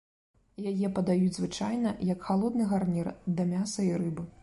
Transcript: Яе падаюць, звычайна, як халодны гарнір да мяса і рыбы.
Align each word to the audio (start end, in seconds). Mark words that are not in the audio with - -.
Яе 0.71 0.89
падаюць, 0.99 1.35
звычайна, 1.39 1.89
як 2.13 2.19
халодны 2.31 2.71
гарнір 2.75 3.15
да 3.41 3.51
мяса 3.55 3.91
і 3.93 3.97
рыбы. 4.05 4.31